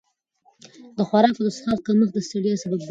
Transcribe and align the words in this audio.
د 0.97 0.99
خوراک 1.07 1.35
او 1.39 1.49
څښاک 1.55 1.79
کمښت 1.85 2.13
د 2.15 2.17
ستړیا 2.27 2.53
سبب 2.63 2.71
ګرځي. 2.71 2.79